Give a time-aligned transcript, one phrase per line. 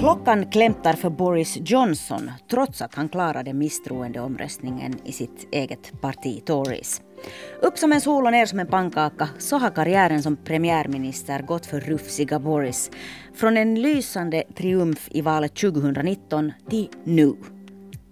[0.00, 7.02] Klockan klämtar för Boris Johnson trots att han klarade misstroendeomröstningen i sitt eget parti Tories.
[7.62, 11.66] Upp som en sol och ner som en pannkaka, så har karriären som premiärminister gått
[11.66, 12.90] för rufsiga Boris.
[13.34, 17.34] Från en lysande triumf i valet 2019 till nu.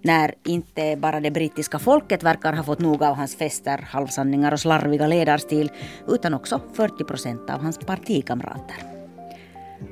[0.02, 4.60] När inte bara det brittiska folket verkar ha fått nog av hans fester, halvsanningar och
[4.60, 5.70] slarviga ledarstil,
[6.08, 8.97] utan också 40 procent av hans partikamrater.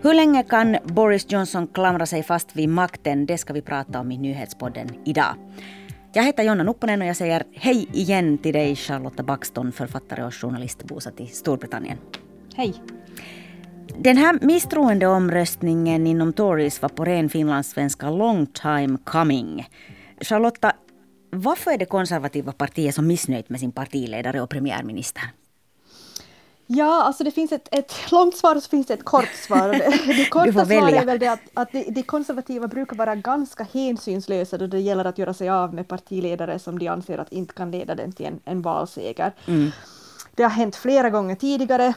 [0.02, 3.26] Hur länge kan Boris Johnson klamra sig fast vid makten?
[3.26, 5.34] Det ska vi prata om i nyhetspodden idag.
[6.12, 10.34] Jag heter Jonna Nupponen och jag säger hej igen till dig Charlotta Baxton, författare och
[10.34, 11.98] journalist bosatt i Storbritannien.
[12.54, 12.74] Hej.
[13.98, 19.68] Den här misstroendeomröstningen inom Tories var på ren finlandssvenska long time coming.
[20.20, 20.72] Charlotta,
[21.30, 25.24] varför är det konservativa partiet så missnöjt med sin partiledare och premiärminister?
[26.66, 29.68] Ja, alltså det finns ett, ett långt svar och så finns det ett kort svar.
[30.06, 33.66] Det, det korta svaret är väl det att, att de, de, konservativa brukar vara ganska
[33.72, 37.54] hänsynslösa då det gäller att göra sig av med partiledare som de anser att inte
[37.54, 39.32] kan leda den till en, en valseger.
[39.46, 39.70] Mm.
[40.34, 41.94] Det har hänt flera gånger tidigare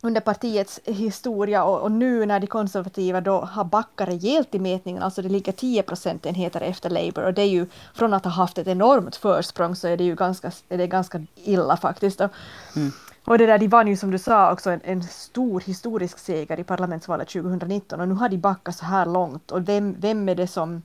[0.00, 5.02] under partiets historia och, och, nu när de konservativa då har backat rejält i mätningen,
[5.02, 8.58] alltså det ligger 10 procentenheter efter Labour och det är ju från att ha haft
[8.58, 12.20] ett enormt försprång så är det ju ganska, är det ganska illa faktiskt.
[12.20, 12.92] Mm.
[13.28, 16.60] Och det där, de vann ju som du sa också en, en, stor historisk seger
[16.60, 20.34] i parlamentsvalet 2019 och nu har de backat så här långt och vem, vem är
[20.34, 20.82] det som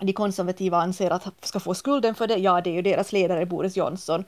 [0.00, 2.36] de konservativa anser att ska få skulden för det?
[2.36, 4.24] Ja, det är ju deras ledare Boris Johnson.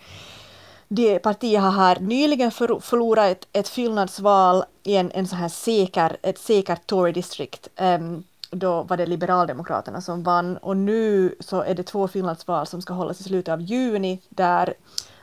[0.89, 5.49] Det partiet har här nyligen för, förlorat ett, ett fyllnadsval i en, en så här
[5.49, 7.69] säker, ett säkert Tory district.
[7.77, 12.67] Um, ehm, då var det Liberaldemokraterna som vann och nu så är det två fyllnadsval
[12.67, 14.75] som ska hållas i slutet av juni där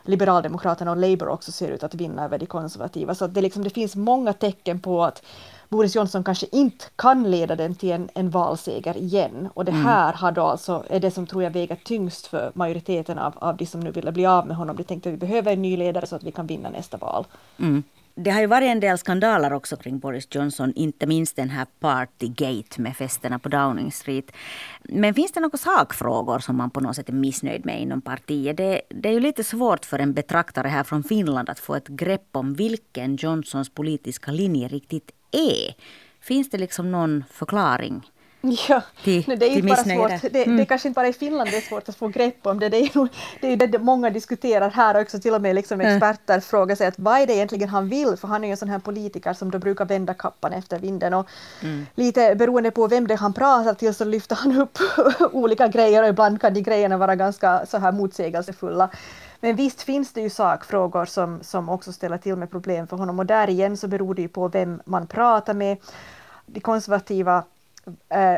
[0.03, 3.15] Liberaldemokraterna och Labour också ser ut att vinna över de konservativa.
[3.15, 5.23] Så det, liksom, det finns många tecken på att
[5.69, 9.49] Boris Johnson kanske inte kan leda den till en, en valseger igen.
[9.53, 9.85] Och det mm.
[9.85, 13.57] här har då alltså, är det som tror jag väger tyngst för majoriteten av, av
[13.57, 14.75] de som nu ville bli av med honom.
[14.75, 17.25] De tänkte att vi behöver en ny ledare så att vi kan vinna nästa val.
[17.57, 17.83] Mm.
[18.15, 21.67] Det har ju varit en del skandaler också kring Boris Johnson, inte minst den här
[21.79, 24.31] Partygate med festerna på Downing Street.
[24.83, 28.57] Men finns det några sakfrågor som man på något sätt är missnöjd med inom partiet?
[28.57, 31.87] Det, det är ju lite svårt för en betraktare här från Finland att få ett
[31.87, 35.75] grepp om vilken Johnsons politiska linje riktigt är.
[36.21, 38.01] Finns det liksom någon förklaring?
[38.69, 40.31] Ja, till, det är inte bara svårt.
[40.31, 40.57] Det, mm.
[40.57, 42.69] det är kanske inte bara i Finland det är svårt att få grepp om det.
[42.69, 43.07] Det är ju
[43.41, 46.41] det, är det många diskuterar här också, till och med liksom experter mm.
[46.41, 48.17] frågar sig att vad är det egentligen han vill?
[48.17, 51.13] För han är ju en sån här politiker som då brukar vända kappan efter vinden
[51.13, 51.27] och
[51.61, 51.85] mm.
[51.95, 54.77] lite beroende på vem det är han pratar till så lyfter han upp
[55.31, 58.89] olika grejer och ibland kan de grejerna vara ganska så här motsägelsefulla.
[59.39, 63.19] Men visst finns det ju sakfrågor som, som också ställer till med problem för honom
[63.19, 65.77] och där igen så beror det ju på vem man pratar med.
[66.45, 67.43] De konservativa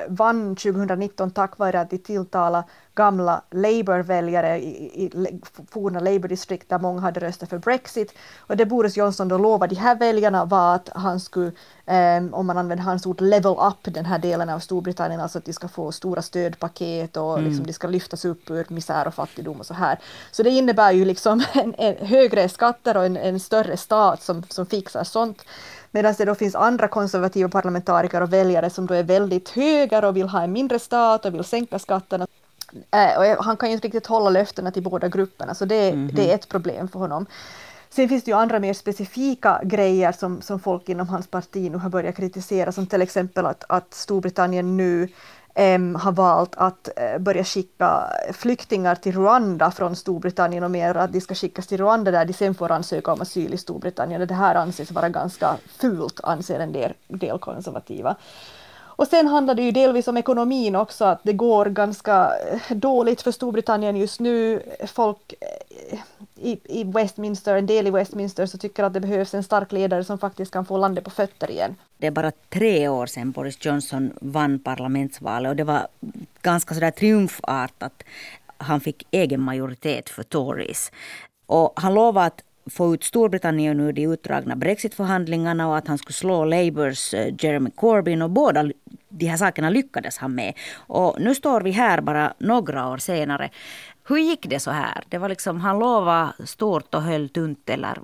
[0.07, 2.63] vann 2019 tack vare att de tilltalade
[2.95, 5.39] gamla Labour-väljare i, i
[5.71, 8.13] forna Labour-distrikt där många hade röstat för Brexit.
[8.39, 11.51] Och det Boris Johnson då lovade de här väljarna var att han skulle,
[11.85, 15.45] eh, om man använder hans ord, level up den här delen av Storbritannien, alltså att
[15.45, 17.45] de ska få stora stödpaket och mm.
[17.45, 19.99] liksom, de ska lyftas upp ur misär och fattigdom och så här.
[20.31, 24.43] Så det innebär ju liksom en, en högre skatter och en, en större stat som,
[24.43, 25.45] som fixar sånt.
[25.95, 30.17] Medan det då finns andra konservativa parlamentariker och väljare som då är väldigt höger och
[30.17, 32.27] vill ha en mindre stat och vill sänka skatterna.
[32.91, 36.07] Äh, och han kan ju inte riktigt hålla löftena till båda grupperna, så det, mm
[36.07, 36.15] -hmm.
[36.15, 37.25] det är ett problem för honom.
[37.89, 41.77] Sen finns det ju andra mer specifika grejer som, som folk inom hans parti nu
[41.77, 45.07] har börjat kritisera, som till exempel att, att Storbritannien nu
[45.95, 51.21] har valt att eh, börja skicka flyktingar till Rwanda från Storbritannien och mer att de
[51.21, 54.27] ska skickas till Rwanda där de sen får ansöka om asyl i Storbritannien.
[54.27, 58.15] Det här anses vara ganska fult, anser en del, del konservativa.
[58.97, 63.21] Och sen handlar det ju delvis om ekonomin också, att det går ganska eh, dåligt
[63.21, 64.61] för Storbritannien just nu.
[64.87, 65.99] Folk eh,
[66.45, 70.03] i, i Westminster, en del i Westminster, så tycker att det behövs en stark ledare
[70.03, 71.75] som faktiskt kan få landet på fötter igen.
[71.97, 75.87] Det är bara tre år sedan Boris Johnson vann parlamentsvalet och det var
[76.41, 78.03] ganska sådär triumfartat.
[78.57, 80.91] Han fick egen majoritet för Tories.
[81.45, 86.13] Och han lovade att få ut Storbritannien ur de utdragna brexitförhandlingarna och att han skulle
[86.13, 88.71] slå Labours eh, Jeremy Corbyn och båda
[89.09, 90.53] de här sakerna lyckades han med.
[90.75, 93.49] Och nu står vi här bara några år senare.
[94.07, 95.03] Hur gick det så här?
[95.09, 97.99] Det var liksom, han lovade stort och höll tunt eller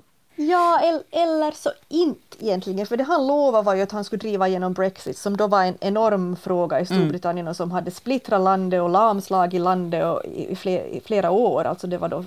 [0.50, 0.80] Ja,
[1.10, 4.72] eller så inte egentligen, för det han lovade var ju att han skulle driva igenom
[4.72, 6.98] Brexit, som då var en enorm fråga i mm.
[7.00, 11.30] Storbritannien och som hade splittrat landet och lamslag i landet och i, fler, i flera
[11.30, 12.24] år, alltså det var då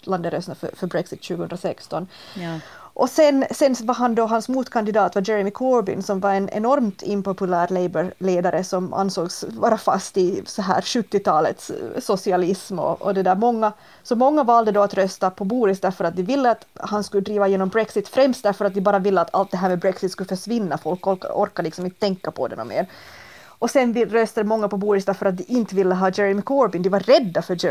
[0.00, 2.06] landet röstade för, för Brexit 2016.
[2.34, 2.58] Ja.
[2.98, 7.02] Och sen, sen var han då, hans motkandidat var Jeremy Corbyn som var en enormt
[7.02, 13.22] impopulär Labour-ledare som ansågs vara fast i så här 70-talets eh, socialism och, och det
[13.22, 13.34] där.
[13.34, 13.72] Många,
[14.02, 17.20] så många valde då att rösta på Boris därför att de ville att han skulle
[17.20, 20.12] driva igenom Brexit, främst därför att de bara ville att allt det här med Brexit
[20.12, 20.78] skulle försvinna.
[20.78, 22.86] Folk orkar, liksom inte tänka på det något mer.
[23.58, 26.82] Och sen röstade många på Boris därför att de inte ville ha Jeremy Corbyn.
[26.82, 27.64] De var rädda för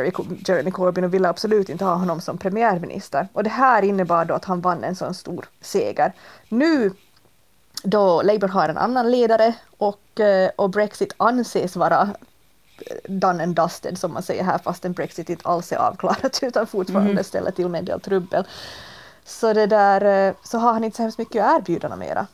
[0.49, 3.27] Jeremy Corbyn och ville absolut inte ha honom som premiärminister.
[3.33, 6.13] Och det här innebar då att han vann en sån stor seger.
[6.49, 6.91] Nu
[7.83, 12.09] då Labour har en annan ledare och, eh, och Brexit anses vara
[12.79, 16.67] eh, done and dusted som man säger här fastän Brexit inte alls är avklarat utan
[16.67, 17.23] fortfarande mm.
[17.23, 18.47] ställer till med en del trubbel.
[19.25, 22.27] Så det där, eh, så har han inte så hemskt mycket att erbjuda mera.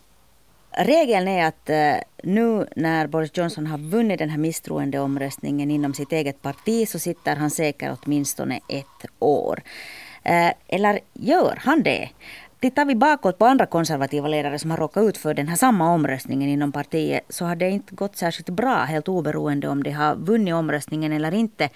[0.78, 6.12] Regeln är att eh, nu när Boris Johnson har vunnit den här misstroendeomröstningen inom sitt
[6.12, 9.62] eget parti så sitter han säkert åtminstone ett år.
[10.24, 12.10] Eh, eller gör han det?
[12.60, 15.94] Tittar vi bakåt på andra konservativa ledare som har råkat ut för den här samma
[15.94, 20.16] omröstningen inom partiet så har det inte gått särskilt bra, helt oberoende om de har
[20.16, 21.70] vunnit omröstningen eller inte.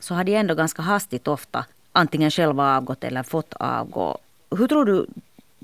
[0.00, 4.18] Så har de ändå ganska hastigt ofta antingen själva avgått eller fått avgå.
[4.50, 5.06] Hur tror du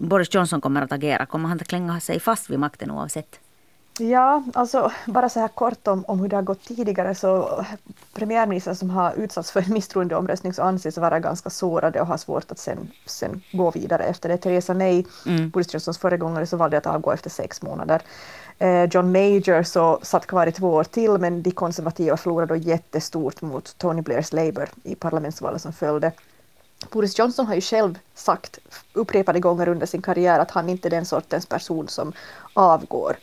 [0.02, 1.26] Boris Johnson kommer att agera?
[1.26, 3.40] Kommer han att klänga sig fast vid makten oavsett?
[3.98, 7.64] Ja, alltså bara så här kort om, om hur det har gått tidigare så
[8.14, 12.50] premiärministrar som har utsatts för en misstroendeomröstning så anses vara ganska sårade och har svårt
[12.50, 14.36] att sen, sen gå vidare efter det.
[14.36, 15.50] Theresa May, mm.
[15.50, 18.02] Boris Johnsons föregångare, så valde att avgå efter sex månader.
[18.58, 22.56] Eh, John Major så satt kvar i två år till men de konservativa förlorade då
[22.56, 26.12] jättestort mot Tony Blairs Labour i parlamentsvalet som följde.
[26.90, 28.58] Boris Johnson har ju själv sagt
[28.92, 32.12] upprepade gånger under sin karriär att han inte är den sortens person som
[32.54, 33.16] avgår.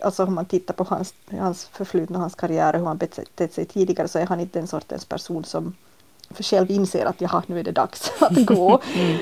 [0.00, 3.64] Alltså om man tittar på hans, hans förflutna, hans karriär och hur han betett sig
[3.64, 5.74] tidigare så är han inte den sortens person som
[6.38, 8.80] själv inser att jaha, nu är det dags att gå.
[8.94, 9.18] Mm.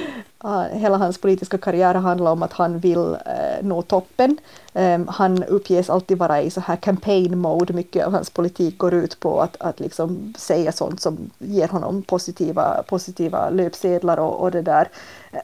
[0.72, 4.38] Hela hans politiska karriär handlar om att han vill eh, nå toppen.
[4.72, 7.72] Um, han uppges alltid vara i så här campaign mode.
[7.72, 12.02] Mycket av hans politik går ut på att, att liksom säga sånt som ger honom
[12.02, 14.88] positiva, positiva löpsedlar och, och det där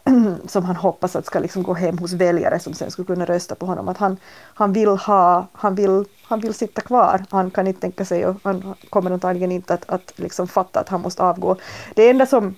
[0.46, 3.54] som han hoppas att ska liksom gå hem hos väljare som sen skulle kunna rösta
[3.54, 3.88] på honom.
[3.88, 4.16] Att han,
[4.54, 7.24] han, vill ha, han, vill, han vill sitta kvar.
[7.30, 10.88] Han kan inte tänka sig och han kommer antagligen inte att, att liksom fatta att
[10.88, 11.56] han måste avgå.
[11.94, 12.54] Det enda som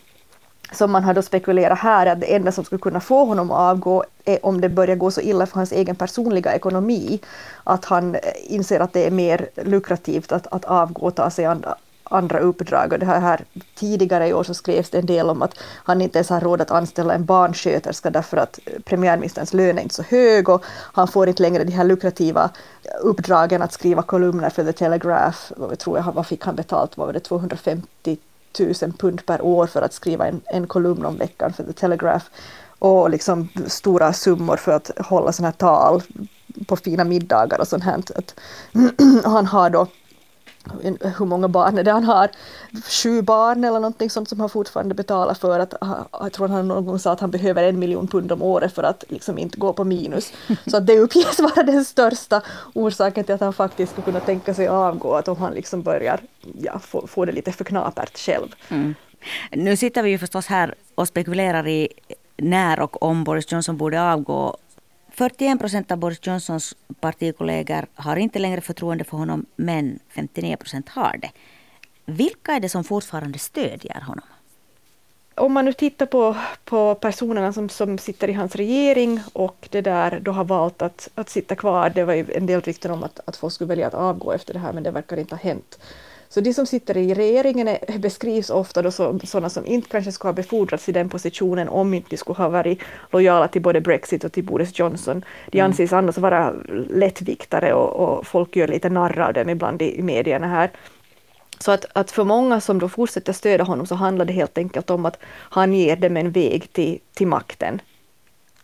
[0.73, 3.59] som man har då spekulerat här, att det enda som skulle kunna få honom att
[3.59, 7.21] avgå är om det börjar gå så illa för hans egen personliga ekonomi,
[7.65, 11.45] att han eh, inser att det är mer lukrativt att, att avgå och ta sig
[11.45, 11.65] an
[12.11, 12.93] andra uppdrag.
[12.93, 15.55] Och det här, här, tidigare i år så skrevs det en del om att
[15.85, 19.83] han inte ens har råd att anställa en barnsköterska därför att eh, premiärministerns lön är
[19.83, 22.51] inte så hög och han får inte längre de här lukrativa
[23.03, 25.39] uppdragen att skriva kolumner för The Telegraph.
[25.57, 26.97] Vad, tror jag, vad fick han betalt?
[26.97, 28.19] Vad var det 250
[28.57, 32.25] tusen pund per år för att skriva en, en kolumn om veckan för The Telegraph
[32.79, 36.03] och liksom stora summor för att hålla sådana här tal
[36.67, 38.03] på fina middagar och sånt här.
[38.15, 38.35] Att
[39.25, 39.87] han har då
[41.19, 42.31] hur många barn det han har?
[43.03, 45.61] Sju barn eller någonting sånt som han fortfarande betalar för.
[45.61, 45.75] Att,
[46.13, 48.83] jag tror han någon gång sa att han behöver en miljon pund om året för
[48.83, 50.33] att liksom inte gå på minus.
[50.67, 52.43] Så att det uppges vara den största
[52.75, 56.21] orsaken till att han faktiskt skulle kunna tänka sig avgå, att om han liksom börjar
[56.59, 58.49] ja, få, få det lite för knapert själv.
[58.69, 58.95] Mm.
[59.53, 61.89] Nu sitter vi ju förstås här och spekulerar i
[62.37, 64.57] när och om Boris Johnson borde avgå
[65.17, 70.89] 41 procent av Boris Johnsons partikollegor har inte längre förtroende för honom, men 59 procent
[70.89, 71.31] har det.
[72.05, 74.25] Vilka är det som fortfarande stödjer honom?
[75.35, 79.81] Om man nu tittar på, på personerna som, som sitter i hans regering och det
[79.81, 83.03] där då har valt att, att sitta kvar, det var ju en del rykten om
[83.03, 85.43] att, att folk skulle välja att avgå efter det här, men det verkar inte ha
[85.43, 85.79] hänt.
[86.29, 90.13] Så de som sitter i regeringen är, beskrivs ofta då som sådana som inte kanske
[90.13, 92.79] skulle ha befordrats i den positionen om inte de skulle ha varit
[93.13, 95.25] lojala till både Brexit och till Boris Johnson.
[95.51, 95.71] De mm.
[95.71, 96.55] anses annars vara
[96.91, 100.71] lättviktare och, och folk gör lite narr av dem ibland i, i medierna här.
[101.59, 104.91] Så att, att för många som då fortsätter stödja honom så handlar det helt enkelt
[104.91, 107.81] om att han ger dem en väg till, till makten.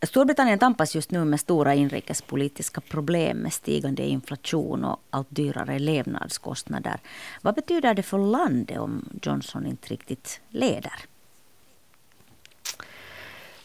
[0.02, 7.00] Storbritannien tampas just nu med stora inrikespolitiska problem med stigande inflation och allt dyrare levnadskostnader.
[7.42, 10.94] Vad betyder det för landet om Johnson inte riktigt leder?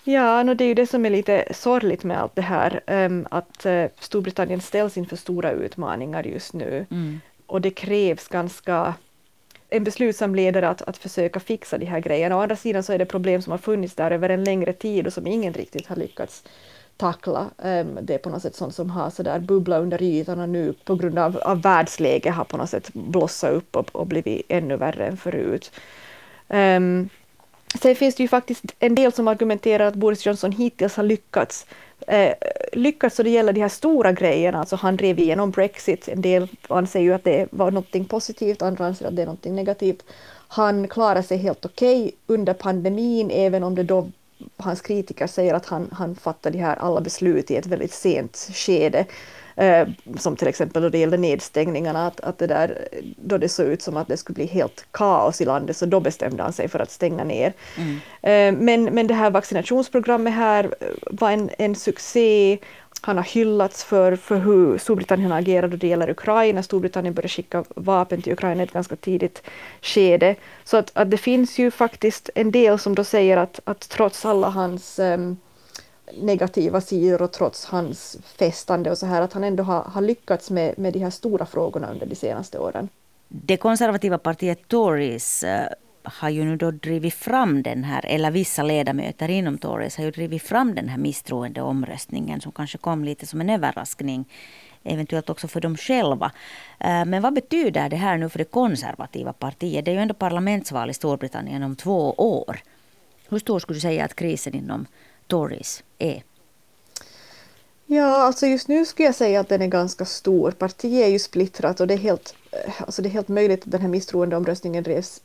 [0.04, 3.28] Ja, no, det är ju det som är lite sorgligt med allt det här, um,
[3.32, 6.86] att uh, Storbritannien ställs inför stora utmaningar just nu.
[6.92, 7.20] Mm.
[7.46, 8.94] Och det krävs ganska
[9.70, 12.38] en beslutsam ledare att, att försöka fixa de här grejerna.
[12.38, 15.08] Å andra sidan så är det problem som har funnits där över en längre tid
[15.08, 16.44] och som ingen riktigt har lyckats
[16.98, 17.50] tackla.
[17.58, 20.74] Um, det är på något sätt sånt som har sådär bubblat under ytan och nu
[20.84, 24.78] på grund av, av världsläget har på något sätt blossat upp och, och blivit ännu
[24.78, 25.72] värre än förut.
[26.48, 27.10] Um,
[27.82, 31.66] Sen finns det ju faktiskt en del som argumenterar att Boris Johnson hittills har lyckats
[32.08, 32.34] eh,
[32.74, 36.48] lyckats så det gäller de här stora grejerna, alltså han drev igenom Brexit, en del
[36.70, 40.04] anser ju att det var något positivt, andra anser att det är något negativt.
[40.48, 44.10] Han klarade sig helt okej okay under pandemin, även om det då
[44.58, 48.50] hans kritiker säger att han, han fattade de här alla beslut i ett väldigt sent
[48.54, 49.06] skede.
[49.58, 49.88] Eh,
[50.18, 52.88] som till exempel då det gällde nedstängningarna, att, att det där,
[53.18, 56.00] då det såg ut som att det skulle bli helt kaos i landet, så då
[56.00, 57.54] bestämde han sig för att stänga ner.
[57.78, 57.96] Mm.
[58.22, 60.76] Eh, men, men det här vaccinationsprogrammet här
[61.12, 62.58] var en, en succé.
[63.02, 66.64] Han har hyllats för, för hur Storbritannien agerade då det gäller Ukraina.
[66.64, 69.44] Storbritannien började skicka vapen till Ukraina i ett ganska tidigt
[69.82, 70.36] skede.
[70.64, 74.26] Så att, att det finns ju faktiskt en del som då säger att, att trots
[74.26, 75.38] alla hans um,
[76.14, 80.50] negativa sidor och trots hans festande och så här, att han ändå har, har lyckats
[80.52, 82.90] med, med de här stora frågorna under de senaste åren.
[83.28, 85.68] Det konservativa partiet Tories eh,
[86.04, 90.12] har ju nu då drivit fram den här, eller vissa ledamöter inom Tories har ju
[90.12, 94.26] drivit fram den här misstroendeomröstningen som kanske kom lite som en överraskning
[94.84, 96.32] eventuellt också för dem själva.
[96.80, 99.86] Eh, men vad betyder det här nu för det konservativa partiet?
[99.86, 102.60] Det är ju ändå parlamentsval i Storbritannien om två år.
[103.30, 104.86] Hur stor skulle du säga att krisen inom
[105.28, 106.10] Tories är?
[106.10, 106.24] E.
[107.86, 110.52] Ja, alltså just nu skulle jag säga att den är ganska stor.
[110.52, 112.36] Partiet är ju splittrat och det är helt,
[112.80, 115.22] alltså det är helt möjligt att den här misstroendeomröstningen drevs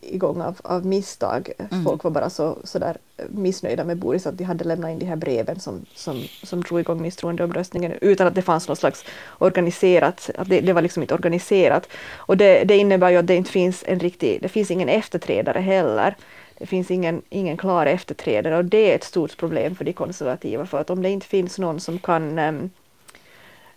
[0.00, 1.52] igång av, av misstag.
[1.58, 1.84] Mm.
[1.84, 2.96] Folk var bara så, så där
[3.28, 6.80] missnöjda med Boris att de hade lämnat in de här breven som, som, som drog
[6.80, 9.04] igång misstroendeomröstningen utan att det fanns något slags
[9.38, 11.88] organiserat, att det, det var liksom inte organiserat.
[12.14, 15.60] Och det, det innebär ju att det inte finns en riktig, det finns ingen efterträdare
[15.60, 16.16] heller.
[16.58, 20.66] Det finns ingen, ingen klar efterträdare och det är ett stort problem för de konservativa
[20.66, 22.70] för att om det inte finns någon som kan, ehm,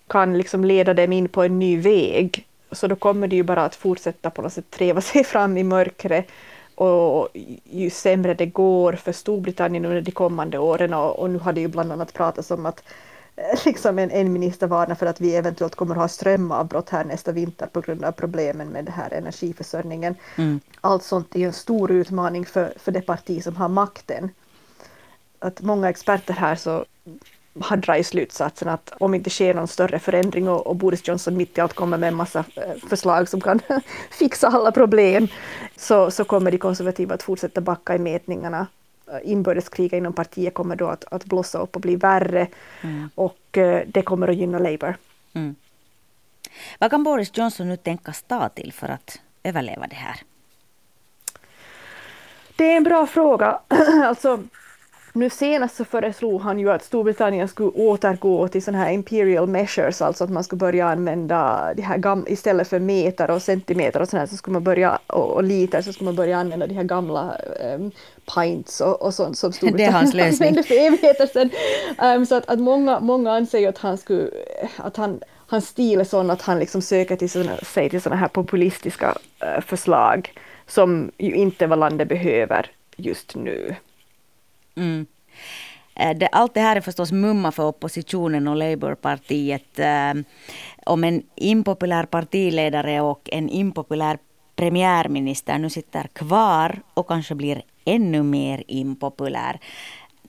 [0.08, 3.66] kan liksom leda dem in på en ny väg så då kommer de ju bara
[3.66, 6.28] att fortsätta på något sätt treva sig fram i mörkret
[6.76, 7.28] och
[7.64, 11.62] ju sämre det går för Storbritannien under de kommande åren och, och nu har det
[11.62, 12.84] ju bland annat pratats om att
[13.66, 17.32] liksom en, en minister varnar för att vi eventuellt kommer att ha strömavbrott här nästa
[17.32, 20.16] vinter på grund av problemen med det här energiförsörjningen.
[20.36, 20.60] Mm.
[20.82, 24.32] Allt sånt är ju en stor utmaning för, för det parti som har makten.
[25.40, 26.86] Att många experter här så
[27.62, 31.58] har dragit slutsatsen att om inte sker någon större förändring och, och Boris Johnson mitt
[31.58, 33.60] i allt kommer med en massa eh, förslag som kan
[34.12, 35.28] fixa alla problem
[35.76, 38.68] så, så kommer de konservativa att fortsätta backa i mätningarna
[39.24, 42.48] inbördeskriget inom partiet kommer då att, att blossa upp och bli värre
[42.82, 43.10] mm.
[43.16, 44.98] och eh, det kommer att gynna Labour.
[45.34, 45.56] Mm.
[46.80, 50.16] Vad kan Boris Johnson nu tänkas ta till för att överleva det här?
[52.56, 53.60] Det är en bra fråga.
[54.06, 54.44] alltså,
[55.14, 60.02] nu senast så föreslog han ju att Storbritannien skulle återgå till sådana här imperial measures,
[60.02, 64.10] alltså att man skulle börja använda de här gamla, istället för meter och centimeter och
[64.10, 66.84] sådär så skulle man börja, och, och liter så skulle man börja använda de här
[66.84, 67.38] gamla
[67.76, 67.92] um,
[68.36, 71.50] pints och, och sånt som Storbritannien använde för evigheter sedan.
[72.16, 74.30] Um, så att, att många, många anser ju att han skulle,
[74.78, 78.22] att han hans stil är sån att han liksom söker till såna, sig till sådana
[78.22, 80.34] här populistiska uh, förslag
[80.68, 83.76] som ju inte vad landet behöver just nu.
[84.80, 85.06] Mm.
[85.96, 89.80] Eh, det, allt det här är förstås mumma för oppositionen och Labourpartiet.
[89.80, 90.14] Eh,
[90.86, 94.18] om en impopulär partiledare och en impopulär
[94.56, 99.60] premiärminister nu sitter kvar och kanske blir ännu mer impopulär.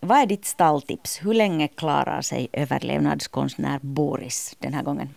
[0.00, 1.18] Vad är ditt stalltips?
[1.22, 5.14] Hur länge klarar sig överlevnadskonstnär Boris den här gången?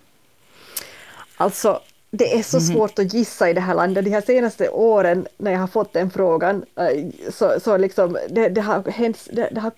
[1.37, 1.79] Alltså,
[2.15, 2.65] det är så mhm.
[2.65, 4.05] svårt att gissa i det här landet.
[4.05, 8.49] De här senaste åren när jag har fått den frågan eh, så, så liksom, det,
[8.49, 9.71] det har hänt, det, det, har,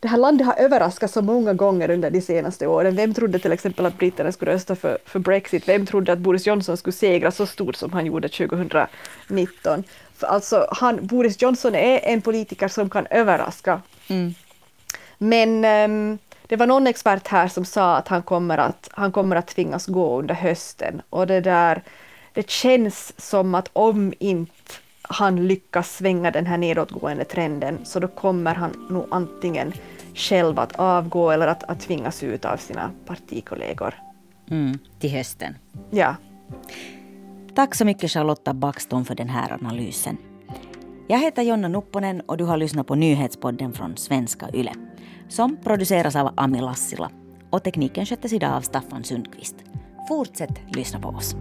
[0.00, 2.96] det här landet har överraskat så många gånger under de senaste åren.
[2.96, 5.68] Vem trodde till exempel att britterna skulle rösta för, för Brexit?
[5.68, 9.84] Vem trodde att Boris Johnson skulle segra så stort som han gjorde 2019?
[10.16, 13.82] För alltså, han, Boris Johnson är en politiker som kan överraska.
[14.08, 14.34] Mm.
[15.18, 19.36] Men um, det var någon expert här som sa att han kommer att, han kommer
[19.36, 21.82] att tvingas gå under hösten och det där,
[22.32, 24.52] det känns som att om inte
[25.02, 29.72] han lyckas svänga den här nedåtgående trenden så då kommer han nog antingen
[30.14, 33.94] själv att avgå eller att, att tvingas ut av sina partikollegor.
[34.50, 35.54] Mm, till hösten.
[35.90, 36.16] Ja.
[37.54, 40.16] Tack så mycket Charlotta Backstone för den här analysen.
[41.12, 44.72] Jag heter Jonna Nupponen och du har lyssnat på nyhetspodden från Svenska Yle
[45.28, 47.10] som produceras av Ami Lassila
[47.50, 49.56] och tekniken sköttes idag av Staffan Sundqvist.
[50.08, 51.36] Fortsätt lyssna på oss.